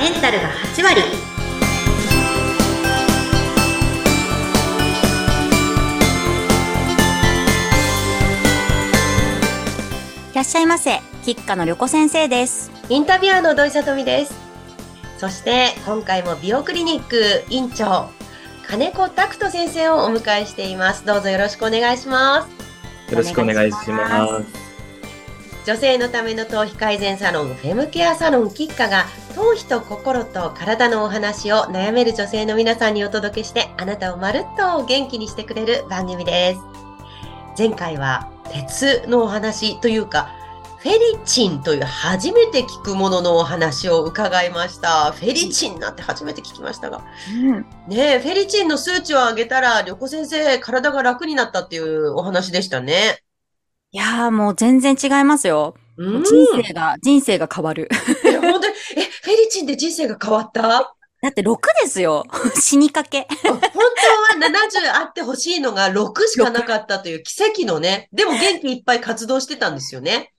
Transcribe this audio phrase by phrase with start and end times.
[0.00, 1.02] メンタルが8割
[10.32, 14.34] いらっしゃいませ吉家の旅子先生ですインタビュアーの土井さとみです。
[15.18, 18.08] そして、今回も美容クリニック院長、
[18.66, 21.04] 金子拓人先生をお迎えしています。
[21.04, 22.48] どうぞよろしくお願いしま
[23.06, 23.12] す。
[23.12, 24.70] よろしくお願いしお願いします。
[25.66, 36.60] 女性のための頭皮改善サロン、フェムケアサロンキッカが、頭皮と心と体のお話を悩める女性の皆さんにお届けして、あなたをまるっと元気にしてくれる番組です。
[37.56, 40.30] 前回は、鉄のお話というか、
[40.78, 45.12] フェリチンという初めて聞くもののお話を伺いました。
[45.12, 47.04] フェリチンなんて初めて聞きましたが。
[47.32, 53.22] うんね、フェリチンの数値を上げたら、旅子先生、体が楽になったっていうお話でしたね。
[53.92, 57.88] いやーもう全然違いますよ、人生が人生が変わる。
[58.24, 60.78] え、本当に、え、フェリチンで人生が変わった？
[60.78, 62.24] あだって6ですよ。
[62.58, 63.26] 死にかけ。
[63.42, 63.68] 本当は
[64.40, 68.08] 70あってほしいのが6しかなかったという奇跡のね。
[68.12, 70.32] でも元気いっぱい活動してたんですよね。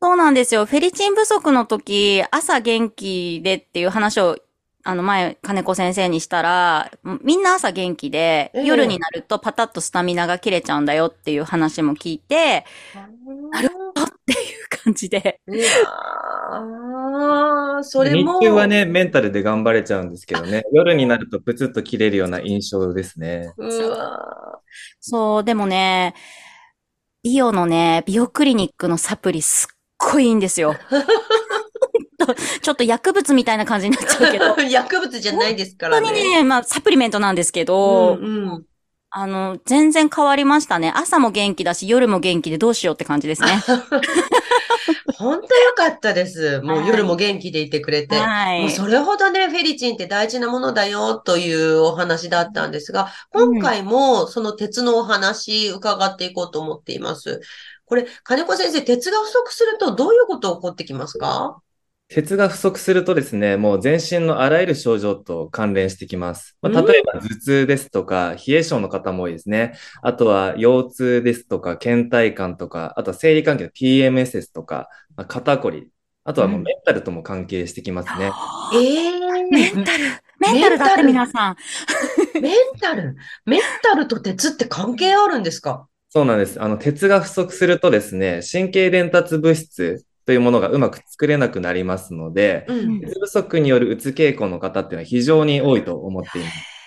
[0.00, 0.64] そうなんですよ。
[0.66, 4.36] フェリチン不足の時、朝元気でっていう話を、
[4.84, 6.90] あの前、金子先生にしたら、
[7.22, 12.64] みんな朝元気で、ええ夜になるとパタッとスタミナが切れちゃうんだよっていう話も聞いて、
[13.52, 13.70] なるっ
[14.26, 14.61] ていう
[14.92, 15.40] 感じで。
[15.48, 18.40] いやーそれ日も。
[18.40, 23.52] 中はね、メンタルで頑張れちゃうんですけどね、夜になるとプツッと切れるような印象ですね。
[23.56, 24.60] うわ
[25.00, 26.14] そう、でもね、
[27.22, 30.76] 美容のね、美容クリニックのサプリすっごいいいんですよ。
[32.62, 34.54] ちょっと薬物みたいな感じになっちゃうけど。
[34.54, 36.06] ー 薬物じゃないですからね。
[36.06, 38.64] 本当にね、まあ、サプリメントなんですけど、うんうん
[39.14, 40.90] あの、全然変わりましたね。
[40.96, 43.48] 朝も元気だし、夜も元気でどうしようって感じですね。
[45.22, 46.60] 本当よかったです。
[46.60, 48.16] もうはい夜も元気でいてくれて。
[48.16, 48.60] はい。
[48.62, 57.40] もうそれほどね、フェリチンって大事なものだよというお話だったんですが、今回もその鉄のお話伺っていこうと思っています。
[57.84, 61.58] これ、金子先生、鉄が不足するとどういうこと起こってきますか？
[62.08, 66.58] 鉄が不足するとですね、もう全身のあらゆる症状と関連してきます。
[66.60, 69.74] まあ、うん例えば頭痛ですとか、冷え性の方も多いですね。
[70.02, 75.88] あとは腰痛ですとか、倦怠感とか、あとは生理関係の PMS とか、まあ、肩こり。
[76.24, 78.30] あとはもううんメンタルとも関係してきますね。
[78.74, 79.10] ええ
[79.50, 80.04] メンタル、
[80.38, 81.56] メンタルだって皆さん。
[82.40, 85.88] メンタル、メンタルと鉄って関係あるんですか？
[86.10, 86.62] そうなんです。
[86.62, 93.00] あの、鉄が不足するとですね、神経伝達物質というものがうまく作れなくなりますので、うん。
[93.00, 96.81] 鉄不足によるうつ傾向の方っていうのは非常に多いと思っています。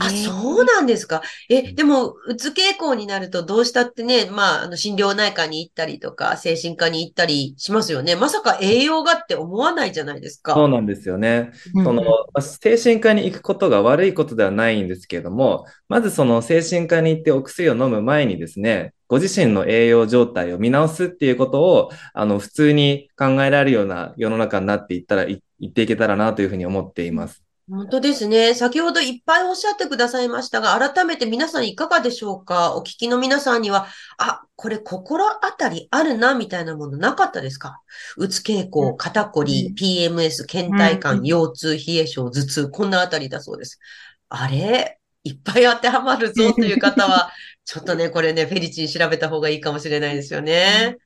[0.00, 1.20] あ、そうなんですか？
[1.50, 8.16] え、でも、うつ傾向になるとどうしたってね、まあ、あの、心療内科に行ったりとか、精神科に行ったりしますよね。
[8.16, 10.54] まさか栄養がって思わないじゃないですか。
[10.54, 11.50] そうなんですよね。
[11.74, 27.42] うんその、まあ精神科に行くことが悪いことではないんですけれども、まずその精神科に行ってお薬を飲む前にですね、ご自身の栄養状態を見直すっていうことを、あの、普通に考えられるような世の中になっていったら、い行っていけたらなというふうに思っています。
[27.74, 28.52] 本当ですね。
[28.52, 32.76] 先ほどいっぱいおっしゃってくださいましたが、改めて皆さんいかがでしょうか？
[32.76, 33.86] お聞きの皆さんには、
[34.18, 37.80] あ、これ心当たりあるな、みたいなものなかったですか？
[38.18, 41.24] うつ傾向、肩こり、PMS、倦怠感、うん。
[41.24, 43.78] 腰痛、冷え性、頭痛、こんなあたりだそうです。
[44.28, 44.98] あれ？
[45.24, 47.30] いっぱい当てはまるぞという方は、
[47.64, 50.98] ちょっとね、これね、フェリチン調べた方がいいかもしれないですよね。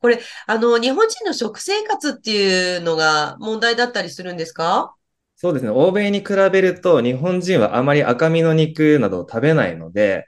[0.00, 4.94] これ、あの、日本人の食生活っていうのが問題だったりするんですか？
[5.40, 5.70] そうですね。
[5.70, 10.26] 欧米に比べると、日本人はあまり赤身の肉などを食べないので、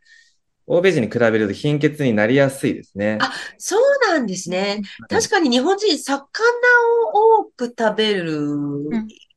[0.68, 3.18] 欧米人に比べると貧血になりやすいですね。
[3.20, 4.82] あそうなんですね。
[5.08, 6.22] 確かに日本人、魚
[7.12, 8.44] を多く食べる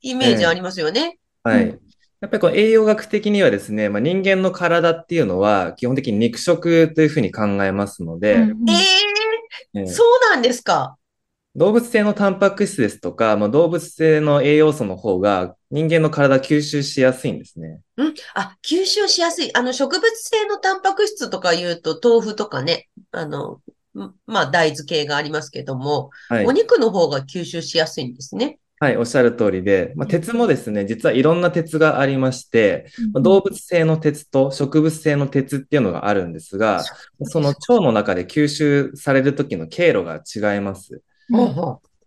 [0.03, 1.17] イメージありますよね。
[1.43, 1.63] はい。
[1.63, 1.81] う
[2.21, 10.97] やっぱりこう栄養学的にはですね、まあ、人間の体っていうのは基本的に肉食というふうに考えますので、うんええーえそうなんですか。
[11.55, 17.79] 動物性のタンパク質ですとか、まあ、動物性の栄養素の方が人間の体吸収しやすいんですね。
[17.97, 18.13] うん。
[18.33, 19.55] あ、吸収しやすい。
[19.55, 23.61] あの、植物性のタンパク質とか言うと、豆腐とかね、あの、
[23.95, 26.51] んまあ、大豆系がありますけども、はいお。
[26.51, 28.57] 肉の方が吸収しやすいんですね。
[28.79, 36.83] はい、おっしゃる通りで、まあ、鉄もですね、実はいろんな鉄がありまして、まあ動物性の鉄と植物性の鉄っていうのがあるんですが、
[37.21, 41.01] その腸の中で吸収される時の経路が違います。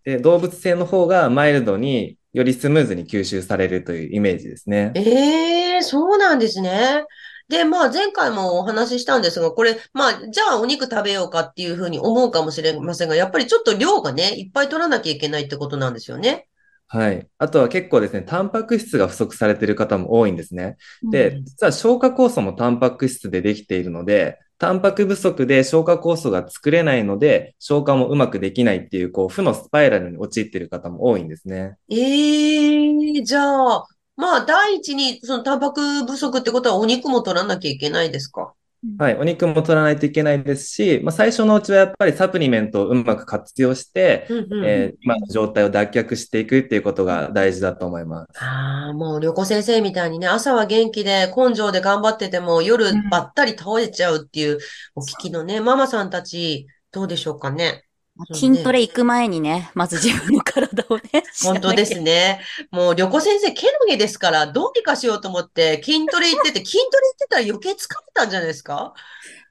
[0.03, 4.99] で、動物性の方がマイルドによりスムーズに吸収されるというイメージですねう。。
[4.99, 7.03] ええそうなんですね。
[7.49, 16.47] で、まあ前回もお話ししたんですが、これ、まあじゃあお肉食べようかっていうふうに思うかもしれませんが、やっぱりちょっと量がね、いっぱい取らなきゃいけないってことなんですよね。
[16.89, 17.27] はい。
[17.37, 20.77] あとは結構ですね、タンパク質が不足されている方も多いんですね。
[21.09, 31.77] で、実は消化酵素もタンパク質でできているので、タンパク不足で消化酵素が作れないので、消化もうまくできないっていう、こう、負のスパイラルに陥っている方も多いんですね。
[31.89, 33.41] ええじゃ
[33.75, 33.85] あ、
[34.15, 38.53] まあ、第一に、そのタンパク不足ってことはお肉も取らなきゃいけないですか？
[38.97, 39.15] はい。
[39.15, 48.43] お肉も取らないといけないですし、まあ、最初のうちはやっぱりサプリメントをうまく活用して、うんうんえー今の状態を脱却していくっていうことが大事だと思います。
[48.43, 54.57] ああ、もう、旅行先生みたいにね、朝は元気で根性で頑張ってても、夜うんばったり倒れちゃうっていう、
[54.95, 57.86] お聞きのね、ママさんたち、どうでしょうかね？
[58.33, 62.01] 筋トレ行く前にね、まず自分の体をね、 本当ですね。
[62.01, 62.41] ね。
[62.71, 67.77] もう、旅行先生、毛の毛ですから、どうにかしようと思って、筋トレ行ってて、 筋トレ行ってたら余計疲れ
[68.13, 68.93] たんじゃないですか？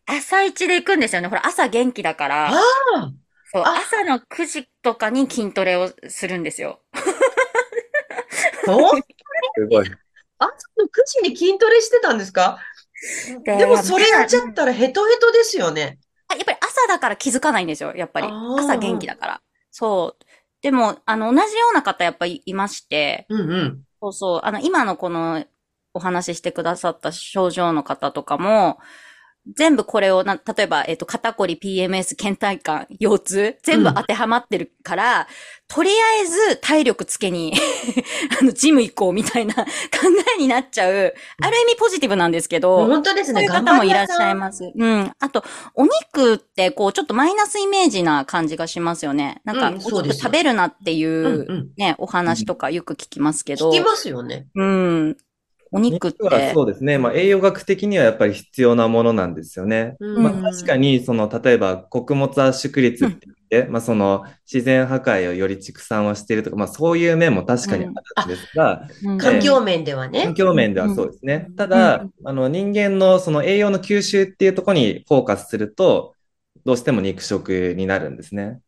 [0.06, 1.28] 朝一で行くんですよね。
[1.28, 2.48] ほら、朝元気だから。
[2.50, 2.54] あ
[2.96, 3.12] あ、
[3.52, 6.80] そう、あ朝の9時とかに筋トレをするんですよ。
[8.64, 9.00] そう
[9.56, 9.86] すごい。
[10.38, 10.48] 朝
[10.78, 12.58] の9時に筋トレしてたんですか？
[13.44, 15.98] ででも、それやっちゃったらヘトヘトですよね。
[16.86, 19.40] 朝だから気づかないんですよ、やっぱり朝元気だから。
[19.70, 20.24] そう。
[20.62, 23.82] でも、あの、同じような方やっぱりいまして、うんうん。
[24.00, 25.44] そうそう、あの、今のこの
[25.94, 28.78] お話ししてくださった症状の方とかも、
[29.54, 35.28] 全部これをな、例えば、えっ、と、肩こり、PMS、倦怠感、腰痛、全部当てはまってるから、
[35.68, 37.52] とりあえず体力つけに、
[38.40, 39.62] あの、ジム行こうみたいな 考
[40.36, 43.46] えになっちゃう、ある意味ポジティブなんですけど、本当ですね。
[43.46, 44.72] そういう頑方もいらっしゃいます。
[44.74, 45.12] うん。
[45.18, 45.44] あと、
[45.74, 49.40] お肉って、こう、ちょっとマイナスイメージな感じがしますよね。
[49.44, 51.70] なんか、うんお肉食べるなっていう、うんうん。
[51.76, 53.70] ね、お話とかよく聞きますけど。
[53.70, 54.46] 聞きますよね。
[54.54, 55.16] うん。
[55.72, 56.52] お肉っ肉はて。
[56.54, 56.98] そうですね。
[56.98, 59.96] まあ、栄養学的にはやっぱり必要なものなんですよね。
[60.00, 67.92] うんまあ、確かに、その、例えば、穀物圧縮率って言って、まあ、その、自然破壊をより畜産はしているとか、まあ、そういう面も確かにある
[68.26, 70.34] んですが、うん環境面ではね環。
[70.34, 71.48] 境面ではそうですね。
[71.56, 76.14] ただ、あの、人間のその栄養の吸収っていうところにフォーカスすると、
[76.64, 78.60] どうしても肉食になるんですね。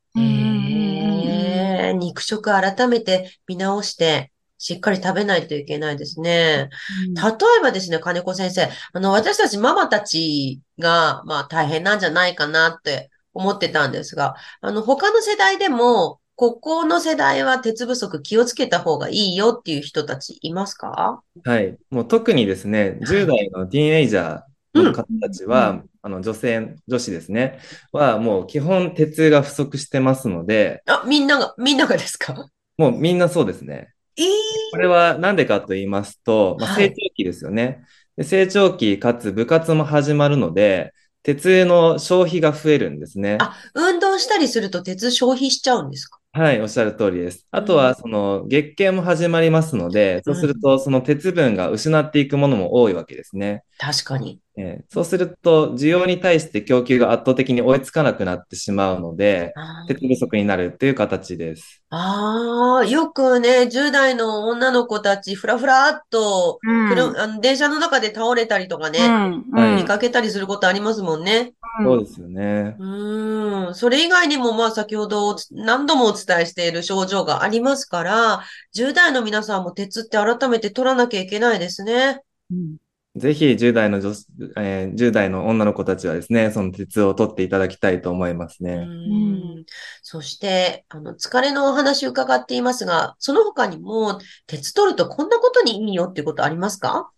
[1.99, 6.69] 肉食改めて見直して、しっかり食べないといけないですね。
[7.14, 21.20] 例えばですね、金子先生、あの、私たちママたちが、まあ大変なんじゃないかなって思ってたんですが、あの、他の世代でも、ここの世代は鉄不足気をつけた方がいいよっていう人たちいますか？
[21.44, 21.76] はい。
[21.90, 27.58] もう特にですね、10代のティーンエイジャーの方たちは、うんあの、女性、女子ですね、
[27.90, 32.49] はもう基本鉄が不足してますので、あ、みんなが、みんながですか？
[32.76, 33.93] もうみんなそうですね。
[34.19, 34.29] ええ
[34.70, 37.85] これはなんでかと言いますと、まあ、はい成長期ですよね。
[38.17, 40.93] で成長期かつ部活も始まるので、
[41.23, 43.38] 鉄の消費が増えるんですね。
[43.41, 46.18] あ、運動したりすると鉄消費しちゃうんですか？
[46.32, 47.46] はい、おっしゃる通りです。
[47.50, 53.64] あとうんは、その、月経も始まりますので、そうすると、その鉄分が失っていくものも多いわけですね。
[53.78, 54.40] 確かに。
[54.56, 59.52] えーそうすると、需要に対して供給が圧倒的に追いつかなくなってしまうので、
[59.88, 61.82] 鉄不足になるという形です。
[61.90, 69.50] ああ、よくね、10代の女の子たち、ふらふらっと、うんあの電車の中で倒れたりとかね、うん。
[69.52, 71.54] はい見かけたりすることありますもんね。
[71.84, 72.76] そうですよね。
[72.78, 73.75] うーん。
[73.75, 78.42] それ以外にも、まあ、先ほど何度もお伝えしている症状がありますから、
[78.73, 82.23] 10代の皆さんも鉄って改めて取らなきゃいけないですね。
[82.50, 82.76] うん
[83.16, 88.87] ぜひ10代の女子、えー10代の女の子たちはですね、その鉄を取っていただきたいと思いますうね。
[88.87, 89.64] ん。
[90.02, 97.11] そして、あの、疲れのお話伺っていますが、その他にも、鉄取るとこんなことにいいよっていうことありますか？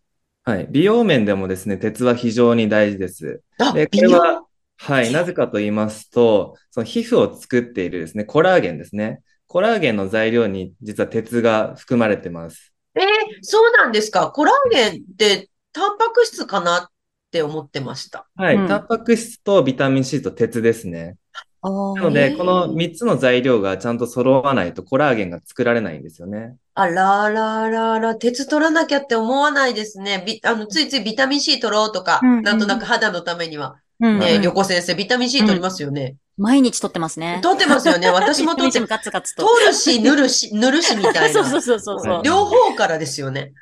[0.45, 0.69] はい。
[0.71, 3.43] 美容面でもですね、鉄は非常に大事です。
[3.59, 4.40] あ、で、これは、
[4.83, 5.13] はい。
[5.13, 9.21] なぜかと言いますと、その皮膚を作っているですね、コラーゲンですね。
[9.47, 12.73] コラーゲンの材料に実は鉄が含まれてます。
[12.95, 13.05] えー
[13.43, 14.31] そうなんですか？
[14.31, 16.89] コラーゲンってタンパク質かなっ
[17.31, 18.27] て思ってました。
[18.37, 18.57] はい。
[18.57, 21.17] うんタンパク質とビタミン C と鉄ですね。
[21.63, 26.57] なので、この3つの材料がちゃんと揃わないとコラーゲンが作られないんですよね。
[26.75, 30.25] あらららら、鉄取らなきゃって思わないですね。
[30.27, 33.77] ビあの、ついついビタミン C 取ろうとか、うんうんなんとなく肌のためには。
[34.01, 36.17] うんね、うん旅行先生、ビタミン C 取りますよね。
[36.39, 37.41] 毎日取ってますね。
[37.43, 38.09] 取ってますよね。
[38.09, 39.47] 私も取ってガツガツと。
[39.47, 41.63] 取るし、塗るし、塗るしみたい そうそうな。
[41.63, 42.23] そうそうそう。
[42.25, 43.53] 両方からですよね。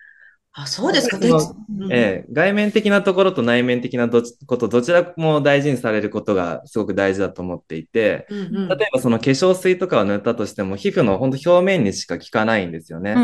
[0.60, 1.18] あ、そうですか。
[1.90, 13.14] ええ外面的なところと内面的などちこと、どちらも大事にされることがすごく大事だと思っていて、うんうん例えばその化粧水とかを塗ったとしても、皮膚の本当表面にしか効かないんですよね。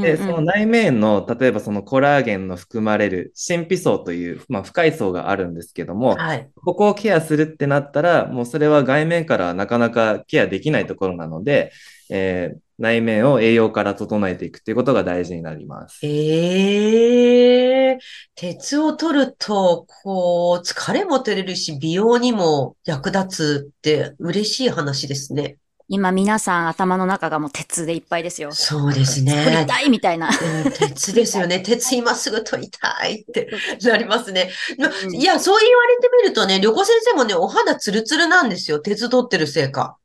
[0.00, 6.48] で、その内面の、例えばそのコラーゲンの含まれる真皮層という、まあ、深い層があるんですけども、はい。
[6.64, 11.70] ここをケアするってなったら、もうそれは外面からはなかなかケアできないところなので、
[12.08, 16.06] えー内面を栄養から整えていくっていうことが大事になります。
[16.06, 17.98] ええ
[18.34, 25.58] 鉄を取ると、こう、疲れも取れるし、美容にも役立つって嬉しい話ですね。
[25.90, 28.52] 今皆さん頭の中がもう鉄でいっぱいですよ。
[28.52, 29.66] そうです取りね。
[29.66, 30.28] たいみたいな。
[30.28, 31.60] うん鉄ですよね。
[31.64, 33.48] 鉄今すぐ取りたいって
[33.82, 34.50] なりますね。
[34.76, 38.80] なうんいや、そう言われてみるとね、旅行先生もね、お肌ツルツルなんですよ。
[38.80, 39.96] 鉄取ってるせいか。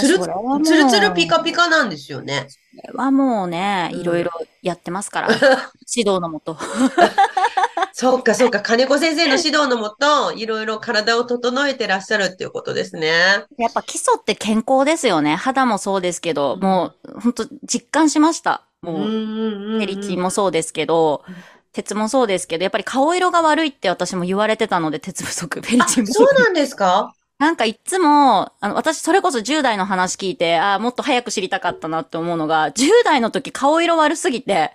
[0.00, 2.46] つるそれはもうツルツルピカピカなんですよね。
[2.48, 4.30] それはもうね、うんいろいろ
[4.62, 5.28] やってますから。
[5.94, 6.56] 指導のもと。
[7.92, 8.60] そうか、そうか。
[8.60, 13.44] 金子先生の指導のもと、いろいろ体を整えてらっしゃるっていうことですね。
[13.58, 15.36] やっぱ基礎って健康ですよね。
[15.36, 18.62] 肌もそうですけど、うんもう本当実感しました。
[18.80, 21.34] もう、うんうんうんうんフェリチンもそうですけどうん、
[21.72, 26.14] 鉄もそうですけど、やっぱり顔色が悪いって私も言われてたので、鉄不足、フェリあ、チン不足。
[26.14, 27.12] そうなんですか？
[27.42, 34.70] なんかいつも、あの、私それこそ10代の話聞いて、ああ、もっと早く知りたかったなって思うのが、10代の時顔色悪すぎて、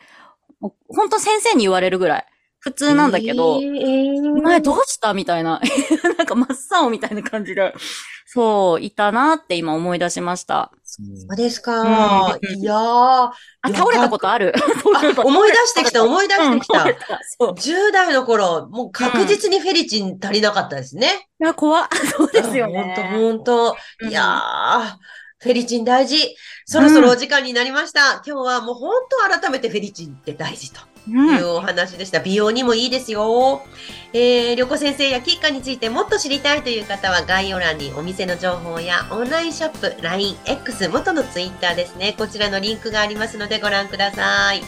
[0.60, 2.26] もう本当先生に言われるぐらい、
[2.60, 5.14] 普通なんだけど、えーお前どうした？
[5.14, 5.62] みたいな。
[6.18, 7.74] なんか真っ青みたいな感じで。
[8.30, 10.70] そう、いたなって今思い出しました。
[10.84, 11.82] そうですか。
[11.82, 12.78] うんいやー。
[12.78, 13.34] あ、
[13.74, 14.54] 倒れたことある。
[15.18, 16.84] あ、思い出してきた、思い出してきた。
[16.84, 17.52] うんたそう。
[17.54, 21.30] 10代の頃、もう確実にフェリチン足りなかったですね。
[21.40, 22.96] いや、怖っ そうですよね。
[23.18, 23.78] ほんと、ほんと。
[24.02, 24.94] うんいやー、
[25.39, 26.36] フェリチン大事。
[26.65, 28.24] そろそろお時間になりました。
[28.25, 28.94] 今日はもう本
[29.32, 31.12] 当改めてフェリチンって大事とう。
[31.12, 32.20] いうんお話でした。
[32.20, 33.62] 美容にもいいですよ。
[34.13, 42.15] えー、りょこ先生やキッカについてもっと知りたいという方は概要欄にお店の情報やオンラインショップ、LINE、X、元のツイッターですね。
[42.17, 44.62] こちらのリンクがありますのでご覧ください。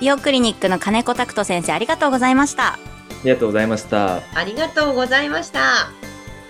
[0.00, 2.74] 美容クリニックの金子拓人先生ありがとうございました。
[2.74, 2.78] あ
[3.24, 4.16] りがとうございました。
[4.16, 5.90] ありがとうございました。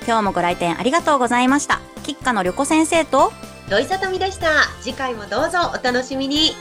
[0.04, 1.80] 今日もご来店ありがとうございました。
[2.06, 3.32] 吉花の旅子先生と、
[3.68, 4.46] 土井さとみでした。
[4.80, 6.52] 次回もどうぞお楽しみに。